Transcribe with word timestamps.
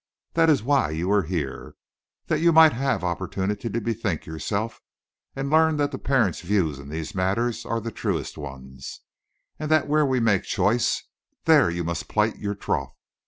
That 0.33 0.49
is 0.49 0.63
why 0.63 0.89
you 0.89 1.11
are 1.11 1.21
here 1.21 1.75
that 2.25 2.39
you 2.39 2.51
might 2.51 2.73
have 2.73 3.03
opportunity 3.03 3.69
to 3.69 3.79
bethink 3.79 4.25
yourself, 4.25 4.81
and 5.35 5.51
learn 5.51 5.77
that 5.77 5.91
the 5.91 5.99
parents' 5.99 6.41
views 6.41 6.79
in 6.79 6.89
these 6.89 7.13
matters 7.13 7.67
are 7.67 7.79
the 7.79 7.91
truest 7.91 8.35
ones, 8.35 9.01
and 9.59 9.69
that 9.69 9.87
where 9.87 10.07
we 10.07 10.19
make 10.19 10.41
choice, 10.41 11.03
there 11.45 11.69
you 11.69 11.83
must 11.83 12.07
plight 12.09 12.39
your 12.39 12.55
troth. 12.55 12.95